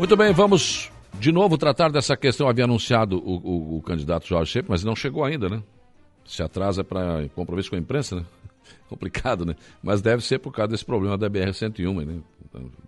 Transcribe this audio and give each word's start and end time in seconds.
Muito 0.00 0.16
bem, 0.16 0.32
vamos 0.32 0.90
de 1.18 1.30
novo 1.30 1.58
tratar 1.58 1.92
dessa 1.92 2.16
questão. 2.16 2.48
Havia 2.48 2.64
anunciado 2.64 3.18
o, 3.18 3.36
o, 3.36 3.76
o 3.76 3.82
candidato 3.82 4.26
Jorge 4.26 4.50
Shepp, 4.50 4.70
mas 4.70 4.82
não 4.82 4.96
chegou 4.96 5.22
ainda, 5.22 5.46
né? 5.46 5.62
Se 6.24 6.42
atrasa 6.42 6.82
para 6.82 7.28
compromisso 7.34 7.68
com 7.68 7.76
a 7.76 7.78
imprensa, 7.78 8.16
né? 8.16 8.24
Complicado, 8.88 9.44
né? 9.44 9.54
Mas 9.82 10.00
deve 10.00 10.24
ser 10.24 10.38
por 10.38 10.54
causa 10.54 10.70
desse 10.70 10.86
problema 10.86 11.18
da 11.18 11.28
BR-101, 11.28 12.06
né? 12.06 12.18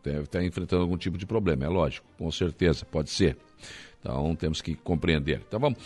Deve 0.03 0.23
estar 0.23 0.43
enfrentando 0.43 0.81
algum 0.81 0.97
tipo 0.97 1.19
de 1.19 1.27
problema, 1.27 1.67
é 1.67 1.69
lógico, 1.69 2.07
com 2.17 2.31
certeza, 2.31 2.87
pode 2.87 3.11
ser. 3.11 3.37
Então 4.01 4.35
temos 4.35 4.63
que 4.63 4.75
compreender. 4.75 5.43
Então 5.47 5.61
vamos, 5.61 5.79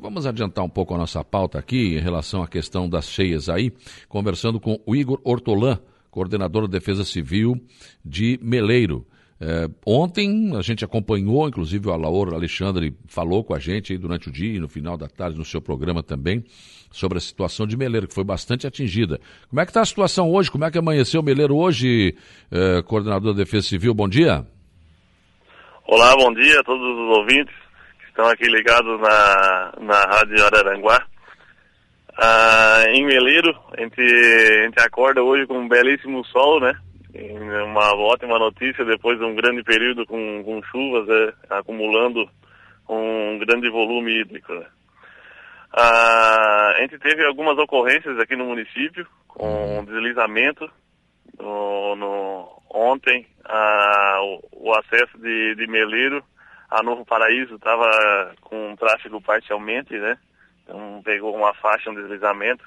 vamos 0.00 0.24
adiantar 0.24 0.64
um 0.64 0.70
pouco 0.70 0.94
a 0.94 0.96
nossa 0.96 1.22
pauta 1.22 1.58
aqui 1.58 1.98
em 1.98 2.00
relação 2.00 2.42
à 2.42 2.48
questão 2.48 2.88
das 2.88 3.06
cheias 3.06 3.50
aí, 3.50 3.70
conversando 4.08 4.58
com 4.58 4.80
o 4.86 4.96
Igor 4.96 5.20
Ortolan, 5.24 5.78
coordenador 6.10 6.66
da 6.66 6.78
Defesa 6.78 7.04
Civil 7.04 7.60
de 8.02 8.40
Meleiro. 8.42 9.06
É, 9.40 9.68
ontem 9.86 10.56
a 10.56 10.62
gente 10.62 10.84
acompanhou, 10.84 11.48
inclusive 11.48 11.88
o 11.88 11.92
Alaor 11.92 12.34
Alexandre 12.34 12.92
falou 13.06 13.44
com 13.44 13.54
a 13.54 13.58
gente 13.58 13.96
durante 13.96 14.28
o 14.28 14.32
dia 14.32 14.56
e 14.56 14.58
no 14.58 14.68
final 14.68 14.96
da 14.96 15.06
tarde 15.06 15.38
no 15.38 15.44
seu 15.44 15.60
programa 15.60 16.02
também, 16.02 16.44
sobre 16.90 17.18
a 17.18 17.20
situação 17.20 17.66
de 17.66 17.76
Meleiro, 17.76 18.08
que 18.08 18.14
foi 18.14 18.24
bastante 18.24 18.66
atingida. 18.66 19.20
Como 19.48 19.60
é 19.60 19.64
que 19.64 19.70
está 19.70 19.80
a 19.80 19.86
situação 19.86 20.32
hoje? 20.32 20.50
Como 20.50 20.64
é 20.64 20.70
que 20.70 20.78
amanheceu 20.78 21.22
Meleiro 21.22 21.56
hoje, 21.56 22.16
é, 22.50 22.82
coordenador 22.82 23.32
da 23.32 23.38
Defesa 23.38 23.68
Civil? 23.68 23.94
Bom 23.94 24.08
dia. 24.08 24.44
Olá, 25.86 26.16
bom 26.16 26.32
dia 26.34 26.58
a 26.58 26.64
todos 26.64 26.82
os 26.82 27.16
ouvintes 27.18 27.54
que 28.00 28.08
estão 28.08 28.26
aqui 28.26 28.44
ligados 28.44 29.00
na, 29.00 29.72
na 29.80 30.00
Rádio 30.00 30.44
Araranguá. 30.44 31.06
Ah, 32.20 32.84
em 32.88 33.06
Meleiro, 33.06 33.56
a 33.76 33.80
gente, 33.80 34.00
a 34.00 34.64
gente 34.64 34.80
acorda 34.80 35.22
hoje 35.22 35.46
com 35.46 35.56
um 35.56 35.68
belíssimo 35.68 36.24
sol, 36.26 36.60
né? 36.60 36.74
Uma 37.14 37.94
ótima 37.96 38.38
notícia 38.38 38.84
depois 38.84 39.18
de 39.18 39.24
um 39.24 39.34
grande 39.34 39.62
período 39.62 40.04
com, 40.06 40.44
com 40.44 40.62
chuvas, 40.64 41.06
né? 41.06 41.32
acumulando 41.48 42.28
um 42.88 43.38
grande 43.38 43.70
volume 43.70 44.20
hídrico. 44.20 44.52
Né? 44.54 44.66
Ah, 45.72 46.72
a 46.76 46.80
gente 46.82 46.98
teve 46.98 47.24
algumas 47.24 47.56
ocorrências 47.58 48.18
aqui 48.18 48.36
no 48.36 48.46
município 48.46 49.06
com 49.26 49.84
deslizamento. 49.84 50.70
No, 51.38 51.94
no 51.96 52.62
ontem, 52.70 53.26
o, 54.20 54.68
o, 54.68 54.72
acesso 54.74 55.16
de, 55.18 55.54
de 55.54 55.66
Meleiro 55.66 56.22
a 56.70 56.82
Novo 56.82 57.04
Paraíso 57.04 57.54
estava 57.54 58.34
com 58.40 58.76
tráfego 58.76 59.20
parcialmente, 59.22 59.96
né? 59.96 60.18
Então 60.62 61.00
pegou 61.04 61.34
uma 61.34 61.54
faixa, 61.54 61.90
um 61.90 61.94
deslizamento, 61.94 62.64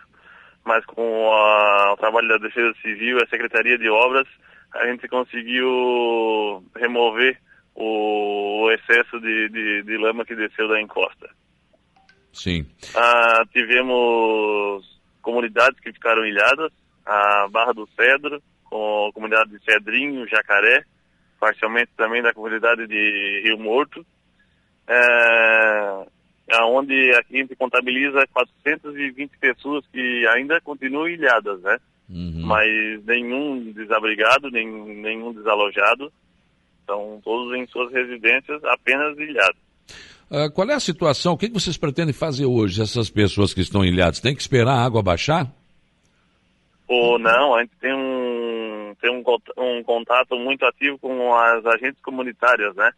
mas 0.66 0.86
com 0.86 1.32
a, 1.32 1.94
o 1.94 1.98
trabalho 1.98 2.28
da 2.28 2.38
Defesa 2.38 2.74
Civil 2.82 3.18
e 3.18 3.24
a 3.24 3.28
Secretaria 3.28 3.78
de 3.78 3.90
Obras, 3.90 4.28
a 4.74 4.88
gente 4.88 5.08
conseguiu 5.08 6.64
remover 6.76 7.38
o, 7.76 8.64
o 8.64 8.72
excesso 8.72 9.20
de, 9.20 9.50
de, 9.50 9.84
de, 9.84 9.98
lama 9.98 10.26
que 10.26 10.36
desceu 10.36 10.68
da 10.68 10.80
encosta. 10.82 11.30
Sim. 12.32 12.66
Ah, 12.96 13.44
tivemos 13.52 15.00
comunidades 15.22 15.80
que 15.80 15.92
ficaram 15.92 16.26
ilhadas, 16.26 16.72
a 17.06 17.48
Barra 17.50 17.74
do 17.74 17.88
Cedro, 17.96 18.42
com 18.66 19.08
a 19.10 19.14
comunidade 19.14 19.52
de 19.52 19.64
Cedrinho, 19.64 20.28
Jacaré, 20.28 20.84
parcialmente 21.40 21.92
também 21.98 22.22
da 22.22 22.34
comunidade 22.34 22.88
de 22.88 23.42
Rio 23.44 23.58
Morto. 23.58 24.06
É, 24.88 26.06
onde 26.66 26.94
a 27.14 27.22
gente 27.32 27.56
contabiliza 27.56 28.28
420 28.34 29.38
pessoas 29.40 29.86
que 29.92 30.28
ainda 30.28 30.60
continuam 30.62 31.08
ilhadas, 31.08 31.62
né? 31.62 31.78
Uhum. 32.10 32.42
Mas 32.46 33.06
nenhum 33.06 33.72
desabrigado, 33.72 34.50
nem, 34.52 34.68
nenhum 34.68 35.34
desalojado. 35.34 36.12
Estão 36.82 37.22
todos 37.24 37.58
em 37.58 37.66
suas 37.68 37.92
residências, 37.94 38.62
apenas 38.66 39.18
ilhados. 39.18 39.60
Uh, 40.30 40.52
qual 40.54 40.70
é 40.70 40.74
a 40.74 40.80
situação? 40.80 41.34
O 41.34 41.38
que 41.38 41.50
vocês 41.50 41.78
pretendem 41.78 42.14
fazer 42.14 42.46
hoje, 42.46 42.82
essas 42.82 43.10
pessoas 43.10 43.54
que 43.54 43.62
estão 43.62 43.84
ilhadas? 43.84 44.20
Tem 44.20 44.36
que 44.36 44.42
esperar 44.42 44.74
a 44.74 44.84
água 44.84 45.02
baixar? 45.02 45.48
Ou 46.88 47.18
não, 47.18 47.56
a 47.56 47.62
gente 47.62 47.74
tem 47.80 47.94
um, 47.94 48.94
tem 49.00 49.10
um, 49.10 49.24
um 49.58 49.84
contato 49.84 50.36
muito 50.36 50.66
ativo 50.66 51.00
com 51.00 51.34
as 51.34 51.66
agentes 51.66 52.02
comunitárias, 52.02 52.76
né? 52.76 52.92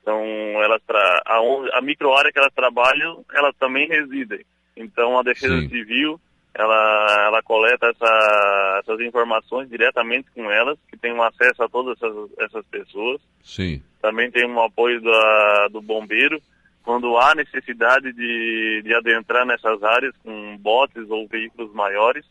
Então, 0.00 0.22
elas 0.62 0.82
tra... 0.86 1.22
a, 1.26 1.38
a 1.78 1.80
microárea 1.82 2.32
que 2.32 2.38
elas 2.38 2.52
trabalham, 2.54 3.24
elas 3.32 3.54
também 3.58 3.86
residem. 3.88 4.44
Então, 4.76 5.18
a 5.18 5.22
Defesa 5.22 5.60
Sim. 5.60 5.68
Civil, 5.68 6.20
ela, 6.54 7.24
ela 7.26 7.42
coleta 7.42 7.86
essa, 7.86 8.80
essas 8.82 9.00
informações 9.00 9.68
diretamente 9.68 10.28
com 10.34 10.50
elas, 10.50 10.78
que 10.88 10.96
tem 10.96 11.12
um 11.12 11.22
acesso 11.22 11.62
a 11.62 11.68
todas 11.68 11.96
essas, 11.96 12.30
essas 12.38 12.66
pessoas. 12.66 13.20
Sim. 13.42 13.82
Também 14.00 14.30
tem 14.30 14.46
um 14.46 14.62
apoio 14.62 15.00
da, 15.02 15.68
do 15.68 15.82
bombeiro, 15.82 16.40
quando 16.82 17.16
há 17.18 17.34
necessidade 17.34 18.12
de, 18.12 18.82
de 18.82 18.94
adentrar 18.94 19.46
nessas 19.46 19.82
áreas 19.82 20.14
com 20.24 20.56
botes 20.58 21.08
ou 21.10 21.28
veículos 21.28 21.72
maiores, 21.74 22.24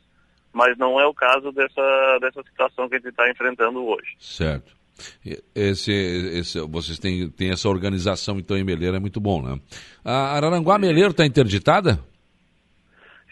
mas 0.52 0.78
não 0.78 1.00
é 1.00 1.06
o 1.06 1.14
caso 1.14 1.52
dessa, 1.52 2.18
dessa 2.20 2.42
situação 2.44 2.90
que 2.90 2.96
a 2.96 2.98
gente 2.98 3.10
está 3.10 3.30
enfrentando 3.30 3.86
hoje. 3.86 4.16
Certo. 4.20 4.79
Esse, 5.56 5.92
esse, 5.92 6.60
vocês 6.62 7.00
têm, 7.00 7.30
têm 7.30 7.52
essa 7.52 7.70
organização, 7.70 8.38
então, 8.38 8.58
em 8.58 8.64
Meleiro, 8.64 8.96
é 8.96 9.00
muito 9.00 9.20
bom, 9.20 9.42
né? 9.42 9.60
A 10.04 10.36
Araranguá 10.36 10.78
Meleiro 10.78 11.12
está 11.12 11.26
interditada? 11.26 12.00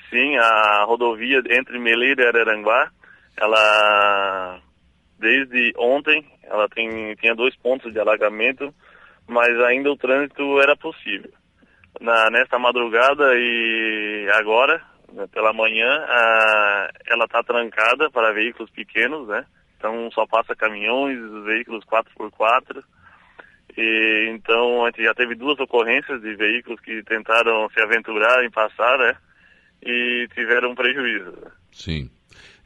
Sim, 0.09 0.37
a 0.37 0.83
rodovia 0.85 1.41
entre 1.49 1.77
Meleiro 1.79 2.21
e 2.21 2.27
Araranguá, 2.27 2.89
ela, 3.35 4.59
desde 5.19 5.73
ontem, 5.77 6.25
ela 6.43 6.67
tem, 6.69 7.15
tinha 7.15 7.35
dois 7.35 7.55
pontos 7.57 7.91
de 7.91 7.99
alagamento, 7.99 8.73
mas 9.27 9.49
ainda 9.65 9.91
o 9.91 9.97
trânsito 9.97 10.59
era 10.61 10.75
possível. 10.77 11.31
Na, 11.99 12.29
nesta 12.29 12.57
madrugada 12.57 13.33
e 13.35 14.29
agora, 14.33 14.81
né, 15.11 15.27
pela 15.33 15.51
manhã, 15.51 15.89
a, 16.07 16.89
ela 17.07 17.25
está 17.25 17.43
trancada 17.43 18.09
para 18.09 18.33
veículos 18.33 18.69
pequenos, 18.71 19.27
né? 19.27 19.45
Então 19.77 20.09
só 20.11 20.25
passa 20.25 20.55
caminhões, 20.55 21.19
veículos 21.45 21.85
4x4. 21.85 22.83
E, 23.77 24.29
então 24.31 24.83
a 24.83 24.89
gente 24.89 25.03
já 25.03 25.13
teve 25.13 25.35
duas 25.35 25.59
ocorrências 25.59 26.21
de 26.21 26.35
veículos 26.35 26.79
que 26.81 27.03
tentaram 27.03 27.69
se 27.69 27.81
aventurar 27.81 28.43
em 28.43 28.49
passar, 28.49 28.97
né? 28.97 29.15
E 29.83 30.27
tiveram 30.33 30.73
prejuízo. 30.73 31.33
Sim. 31.71 32.09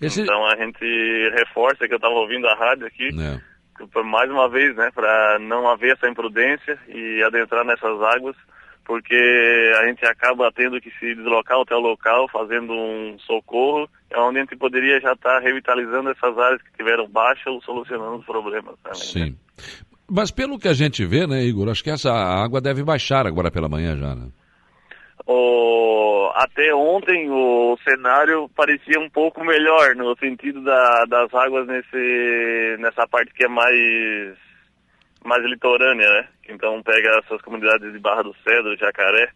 Esse... 0.02 0.22
Então 0.22 0.46
a 0.48 0.56
gente 0.56 1.30
reforça 1.32 1.88
que 1.88 1.94
eu 1.94 1.98
estava 1.98 2.16
ouvindo 2.16 2.48
a 2.48 2.56
rádio 2.56 2.88
aqui, 2.88 3.10
é. 3.10 4.04
mais 4.04 4.32
uma 4.32 4.50
vez, 4.50 4.76
né, 4.76 4.90
para 4.96 5.38
não 5.40 5.70
haver 5.70 5.94
essa 5.94 6.10
imprudência 6.10 6.80
e 6.88 7.22
adentrar 7.22 7.64
nessas 7.64 8.02
águas, 8.02 8.36
porque 8.84 9.72
a 9.80 9.86
gente 9.86 10.04
acaba 10.06 10.52
tendo 10.52 10.82
que 10.82 10.90
se 10.98 11.14
deslocar 11.14 11.60
até 11.60 11.76
o 11.76 11.80
local, 11.80 12.28
fazendo 12.30 12.74
um 12.74 13.20
socorro 13.20 13.88
onde 14.24 14.40
a 14.40 14.42
gente 14.42 14.56
poderia 14.56 15.00
já 15.00 15.14
estar 15.14 15.40
revitalizando 15.40 16.10
essas 16.10 16.38
áreas 16.38 16.62
que 16.62 16.72
tiveram 16.78 17.08
baixa 17.08 17.50
ou 17.50 17.62
solucionando 17.62 18.18
os 18.18 18.26
problemas 18.26 18.76
também. 18.84 19.00
Né? 19.00 19.36
Sim. 19.36 19.38
Mas 20.10 20.30
pelo 20.30 20.60
que 20.60 20.68
a 20.68 20.74
gente 20.74 21.06
vê, 21.06 21.26
né, 21.26 21.42
Igor, 21.44 21.70
acho 21.70 21.84
que 21.84 21.90
essa 21.90 22.12
água 22.12 22.60
deve 22.60 22.84
baixar 22.84 23.26
agora 23.26 23.50
pela 23.50 23.70
manhã 23.70 23.98
já, 23.98 24.14
né? 24.14 24.28
O, 25.26 26.30
até 26.36 26.74
ontem 26.76 27.30
o 27.30 27.78
cenário 27.88 28.50
parecia 28.56 29.00
um 29.00 29.10
pouco 29.10 29.44
melhor 29.44 29.96
no 29.96 30.14
sentido 30.18 30.62
da, 30.64 31.06
das 31.06 31.34
águas 31.34 31.68
nesse, 31.68 32.76
nessa 32.80 33.08
parte 33.08 33.34
que 33.34 33.46
é 33.46 33.48
mais, 33.48 34.38
mais 35.24 35.46
litorânea, 35.46 36.10
né? 36.10 36.28
Então 36.50 36.82
pega 36.84 37.22
essas 37.24 37.42
comunidades 37.42 37.94
de 37.94 38.00
Barra 38.00 38.24
do 38.24 38.36
Cedro, 38.44 38.76
Jacaré, 38.78 39.30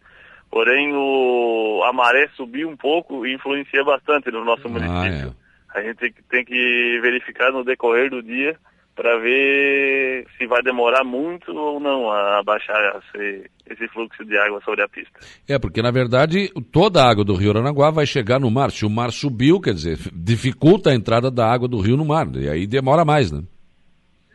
Porém, 0.50 0.92
o, 0.94 1.82
a 1.84 1.92
maré 1.92 2.28
subiu 2.36 2.68
um 2.68 2.76
pouco 2.76 3.26
e 3.26 3.34
influencia 3.34 3.84
bastante 3.84 4.30
no 4.30 4.44
nosso 4.44 4.66
ah, 4.66 4.70
município. 4.70 5.34
É. 5.74 5.78
A 5.78 5.82
gente 5.82 6.14
tem 6.30 6.44
que 6.44 6.98
verificar 7.02 7.52
no 7.52 7.64
decorrer 7.64 8.08
do 8.10 8.22
dia 8.22 8.56
para 8.96 9.18
ver 9.18 10.26
se 10.38 10.46
vai 10.46 10.62
demorar 10.62 11.04
muito 11.04 11.54
ou 11.54 11.78
não 11.78 12.10
a 12.10 12.42
baixar 12.42 13.02
esse, 13.14 13.50
esse, 13.70 13.86
fluxo 13.88 14.24
de 14.24 14.38
água 14.38 14.58
sobre 14.64 14.82
a 14.82 14.88
pista. 14.88 15.20
É, 15.46 15.58
porque 15.58 15.82
na 15.82 15.90
verdade 15.90 16.50
toda 16.72 17.02
a 17.02 17.10
água 17.10 17.22
do 17.22 17.34
rio 17.34 17.50
Aranaguá 17.50 17.90
vai 17.90 18.06
chegar 18.06 18.40
no 18.40 18.50
mar. 18.50 18.70
Se 18.70 18.86
o 18.86 18.90
mar 18.90 19.12
subiu, 19.12 19.60
quer 19.60 19.74
dizer, 19.74 19.98
dificulta 20.14 20.90
a 20.90 20.94
entrada 20.94 21.30
da 21.30 21.46
água 21.46 21.68
do 21.68 21.78
rio 21.78 21.98
no 21.98 22.06
mar, 22.06 22.26
e 22.36 22.48
aí 22.48 22.66
demora 22.66 23.04
mais, 23.04 23.30
né? 23.30 23.42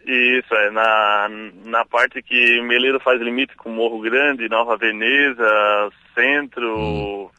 Isso, 0.05 0.53
é 0.55 0.71
na, 0.71 1.29
na 1.65 1.85
parte 1.85 2.21
que 2.23 2.61
Meleiro 2.61 2.99
faz 2.99 3.21
limite 3.21 3.55
com 3.55 3.69
Morro 3.69 3.99
Grande, 3.99 4.49
Nova 4.49 4.75
Veneza, 4.75 5.89
Centro, 6.15 6.75
hum. 6.77 7.29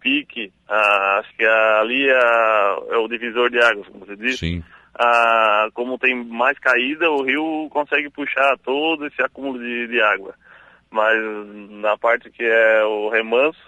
Pique, 0.00 0.52
ah, 0.68 1.18
acho 1.20 1.34
que 1.36 1.44
ali 1.44 2.08
é, 2.08 2.94
é, 2.94 2.96
o 2.96 3.08
divisor 3.08 3.50
de 3.50 3.58
águas, 3.62 3.86
como 3.88 4.04
você 4.06 4.16
disse. 4.16 4.38
Sim. 4.38 4.64
Ah, 4.94 5.68
como 5.72 5.98
tem 5.98 6.14
mais 6.24 6.58
caída, 6.58 7.10
o 7.10 7.22
rio 7.22 7.68
consegue 7.70 8.10
puxar 8.10 8.58
todo 8.58 9.06
esse 9.06 9.22
acúmulo 9.22 9.58
de, 9.58 9.88
de 9.88 10.00
água. 10.00 10.34
Mas 10.90 11.16
na 11.70 11.96
parte 11.96 12.30
que 12.30 12.42
é 12.42 12.84
o 12.84 13.08
remanso, 13.08 13.60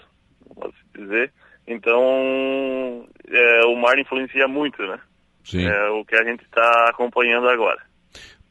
pode 0.54 0.74
dizer, 0.94 1.32
então 1.66 3.06
é, 3.28 3.66
o 3.66 3.76
mar 3.76 3.98
influencia 3.98 4.48
muito, 4.48 4.82
né? 4.82 4.98
Sim. 5.44 5.66
É 5.66 5.88
o 5.90 6.04
que 6.04 6.16
a 6.16 6.24
gente 6.24 6.44
está 6.44 6.90
acompanhando 6.90 7.48
agora. 7.48 7.80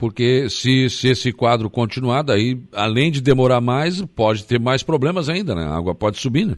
Porque 0.02 0.50
se, 0.50 0.90
se 0.90 1.12
esse 1.12 1.32
quadro 1.32 1.70
continuar, 1.70 2.24
daí, 2.24 2.58
além 2.74 3.12
de 3.12 3.22
demorar 3.22 3.62
mais, 3.62 4.04
pode 4.04 4.48
ter 4.48 4.60
mais 4.60 4.82
problemas 4.82 5.30
ainda, 5.30 5.54
né? 5.54 5.64
A 5.64 5.78
água 5.78 5.94
pode 5.94 6.18
subir, 6.18 6.48
né? 6.48 6.56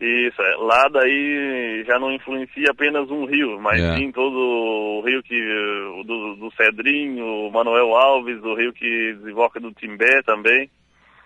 Isso, 0.00 0.40
é. 0.40 0.56
lá 0.60 0.88
daí 0.92 1.82
já 1.84 1.98
não 1.98 2.12
influencia 2.12 2.70
apenas 2.70 3.10
um 3.10 3.24
rio, 3.24 3.60
mas 3.60 3.82
é. 3.82 3.96
sim 3.96 4.12
todo 4.12 4.36
o 4.36 5.02
rio 5.04 5.20
que 5.24 5.34
do, 6.06 6.36
do 6.36 6.52
Cedrinho, 6.52 7.50
Manuel 7.50 7.96
Alves, 7.96 8.40
o 8.44 8.54
rio 8.54 8.72
que 8.72 9.14
desemboca 9.14 9.58
do 9.58 9.72
Timbé 9.72 10.22
também. 10.22 10.70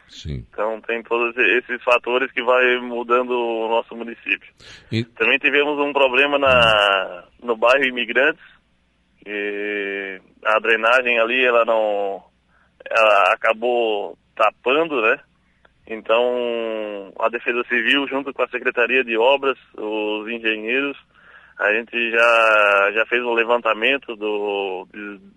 Sim. 0.09 0.47
Então 0.51 0.81
tem 0.81 1.03
todos 1.03 1.37
esses 1.37 1.83
fatores 1.85 2.33
que 2.33 2.43
vai 2.43 2.79
mudando 2.81 3.33
o 3.33 3.69
nosso 3.69 3.95
município. 3.95 4.51
E... 4.91 5.05
Também 5.05 5.39
tivemos 5.39 5.79
um 5.79 5.93
problema 5.93 6.39
na, 6.39 7.25
no 7.43 7.55
bairro 7.55 7.85
Imigrantes, 7.85 8.43
que 9.23 10.21
a 10.57 10.61
drenagem 10.61 11.19
ali 11.19 11.45
ela 11.45 11.65
não 11.65 12.23
ela 12.85 13.33
acabou 13.33 14.17
tapando, 14.35 15.01
né? 15.01 15.19
Então 15.87 17.13
a 17.19 17.29
Defesa 17.29 17.63
Civil 17.69 18.07
junto 18.09 18.33
com 18.33 18.43
a 18.43 18.49
Secretaria 18.49 19.05
de 19.05 19.17
Obras, 19.17 19.59
os 19.77 20.29
engenheiros, 20.29 20.97
a 21.59 21.73
gente 21.75 22.11
já 22.11 22.93
já 22.95 23.07
fez 23.07 23.23
um 23.25 23.35
levantamento 23.35 24.17
do 24.17 24.87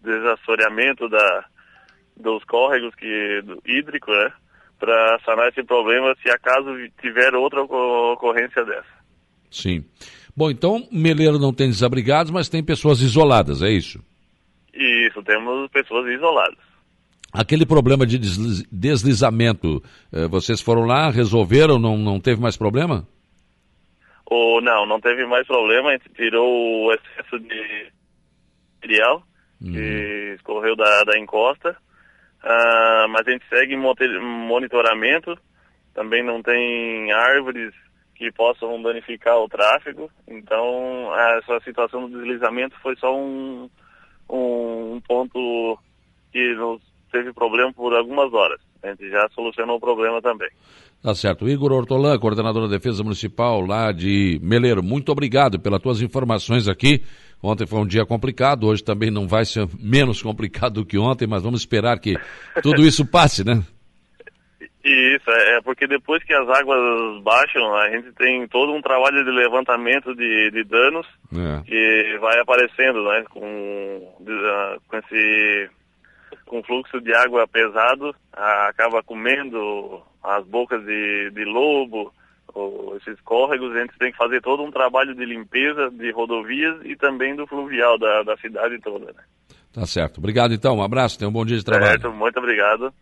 desassoreamento 0.03 1.09
da 1.09 1.45
dos 2.17 2.43
córregos 2.45 2.95
que 2.95 3.41
do 3.43 3.61
hídrico, 3.65 4.11
né? 4.11 4.31
Para 4.79 5.19
sanar 5.25 5.49
esse 5.49 5.63
problema 5.63 6.15
se 6.21 6.29
acaso 6.29 6.69
tiver 7.01 7.33
outra 7.33 7.61
ocorrência 7.61 8.63
dessa. 8.65 8.95
Sim. 9.49 9.85
Bom, 10.35 10.51
então 10.51 10.85
Meleiro 10.91 11.39
não 11.39 11.53
tem 11.53 11.69
desabrigados, 11.69 12.31
mas 12.31 12.49
tem 12.49 12.63
pessoas 12.63 12.99
isoladas, 12.99 13.61
é 13.61 13.69
isso? 13.69 14.03
Isso, 14.75 15.23
temos 15.23 15.69
pessoas 15.71 16.07
isoladas. 16.11 16.57
Aquele 17.33 17.65
problema 17.65 18.05
de 18.05 18.17
deslizamento, 18.17 19.81
eh, 20.13 20.27
vocês 20.27 20.61
foram 20.61 20.85
lá, 20.85 21.09
resolveram, 21.09 21.77
não, 21.79 21.97
não 21.97 22.19
teve 22.19 22.41
mais 22.41 22.55
problema? 22.55 23.05
Oh, 24.29 24.59
não, 24.61 24.85
não 24.85 24.99
teve 24.99 25.25
mais 25.25 25.45
problema, 25.45 25.89
a 25.89 25.91
gente 25.93 26.09
tirou 26.15 26.85
o 26.85 26.91
excesso 26.93 27.39
de 27.39 27.91
material 28.81 29.23
hum. 29.61 29.71
que 29.71 30.33
escorreu 30.35 30.75
da, 30.75 31.03
da 31.03 31.17
encosta, 31.17 31.71
uh, 31.71 33.09
mas 33.09 33.27
a 33.27 33.31
gente 33.31 33.45
segue 33.49 33.75
monitoramento, 33.75 35.37
também 35.93 36.23
não 36.23 36.41
tem 36.41 37.11
árvores 37.11 37.73
que 38.15 38.31
possam 38.31 38.81
danificar 38.81 39.37
o 39.37 39.49
tráfego. 39.49 40.09
Então, 40.27 41.11
essa 41.37 41.59
situação 41.65 42.09
do 42.09 42.17
deslizamento 42.17 42.75
foi 42.81 42.95
só 42.95 43.15
um, 43.15 43.69
um, 44.29 44.95
um 44.95 45.01
ponto 45.01 45.77
que 46.31 46.53
nos 46.55 46.81
teve 47.11 47.33
problema 47.33 47.71
por 47.73 47.93
algumas 47.93 48.33
horas. 48.33 48.59
A 48.83 48.89
gente 48.89 49.09
já 49.09 49.27
solucionou 49.33 49.77
o 49.77 49.79
problema 49.79 50.21
também. 50.21 50.49
Tá 51.01 51.13
certo. 51.13 51.47
Igor 51.47 51.71
Ortolã, 51.71 52.17
coordenador 52.17 52.63
da 52.63 52.75
Defesa 52.77 53.03
Municipal 53.03 53.61
lá 53.61 53.91
de 53.91 54.39
Meleiro, 54.41 54.81
muito 54.81 55.11
obrigado 55.11 55.59
pelas 55.59 55.81
tuas 55.81 56.01
informações 56.01 56.67
aqui. 56.67 57.03
Ontem 57.41 57.67
foi 57.67 57.79
um 57.79 57.85
dia 57.85 58.05
complicado, 58.05 58.65
hoje 58.65 58.83
também 58.83 59.11
não 59.11 59.27
vai 59.27 59.45
ser 59.45 59.67
menos 59.79 60.21
complicado 60.21 60.75
do 60.75 60.85
que 60.85 60.97
ontem, 60.97 61.27
mas 61.27 61.43
vamos 61.43 61.61
esperar 61.61 61.99
que 61.99 62.15
tudo 62.63 62.81
isso 62.81 63.05
passe, 63.05 63.43
né? 63.43 63.63
Isso, 64.85 65.31
é, 65.31 65.57
é 65.57 65.61
porque 65.61 65.87
depois 65.87 66.23
que 66.23 66.31
as 66.31 66.47
águas 66.47 67.23
baixam, 67.23 67.75
a 67.75 67.89
gente 67.89 68.11
tem 68.11 68.47
todo 68.47 68.71
um 68.71 68.81
trabalho 68.83 69.25
de 69.25 69.31
levantamento 69.31 70.13
de, 70.13 70.51
de 70.51 70.63
danos 70.63 71.07
é. 71.33 71.61
que 71.65 72.17
vai 72.19 72.39
aparecendo, 72.39 73.03
né, 73.03 73.23
com, 73.31 74.13
com 74.87 74.97
esse 74.97 75.69
com 76.45 76.61
fluxo 76.61 77.01
de 77.01 77.11
água 77.15 77.47
pesado, 77.47 78.15
acaba 78.31 79.01
comendo 79.01 80.03
as 80.23 80.45
bocas 80.45 80.85
de, 80.85 81.31
de 81.31 81.43
lobo, 81.45 82.13
esses 82.97 83.19
córregos, 83.21 83.75
a 83.75 83.79
gente 83.79 83.97
tem 83.97 84.11
que 84.11 84.17
fazer 84.17 84.39
todo 84.41 84.61
um 84.61 84.69
trabalho 84.69 85.15
de 85.15 85.25
limpeza 85.25 85.89
de 85.89 86.11
rodovias 86.11 86.77
e 86.85 86.95
também 86.95 87.35
do 87.35 87.47
fluvial 87.47 87.97
da, 87.97 88.21
da 88.21 88.37
cidade 88.37 88.79
toda, 88.81 89.05
né. 89.07 89.23
Tá 89.73 89.85
certo. 89.85 90.19
Obrigado 90.19 90.53
então, 90.53 90.77
um 90.77 90.83
abraço, 90.83 91.17
tenha 91.17 91.27
um 91.27 91.33
bom 91.33 91.43
dia 91.43 91.57
de 91.57 91.65
trabalho. 91.65 91.99
Certo, 91.99 92.11
muito 92.13 92.37
obrigado. 92.37 92.93